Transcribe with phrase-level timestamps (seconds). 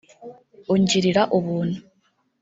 [0.73, 1.79] ‘Ungirira ubuntu’